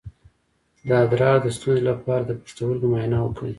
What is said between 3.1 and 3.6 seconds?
وکړئ